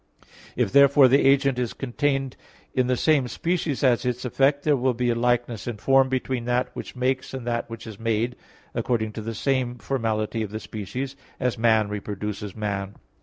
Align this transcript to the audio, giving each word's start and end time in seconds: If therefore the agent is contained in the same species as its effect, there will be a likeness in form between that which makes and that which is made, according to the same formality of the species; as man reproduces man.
If 0.55 0.71
therefore 0.71 1.07
the 1.07 1.23
agent 1.23 1.59
is 1.59 1.73
contained 1.75 2.35
in 2.73 2.87
the 2.87 2.97
same 2.97 3.27
species 3.27 3.83
as 3.83 4.03
its 4.03 4.25
effect, 4.25 4.63
there 4.63 4.75
will 4.75 4.95
be 4.95 5.11
a 5.11 5.15
likeness 5.15 5.67
in 5.67 5.77
form 5.77 6.09
between 6.09 6.45
that 6.45 6.69
which 6.73 6.95
makes 6.95 7.35
and 7.35 7.45
that 7.45 7.69
which 7.69 7.85
is 7.85 7.99
made, 7.99 8.35
according 8.73 9.11
to 9.13 9.21
the 9.21 9.35
same 9.35 9.75
formality 9.75 10.41
of 10.41 10.49
the 10.49 10.59
species; 10.59 11.15
as 11.39 11.55
man 11.55 11.87
reproduces 11.87 12.55
man. 12.55 12.95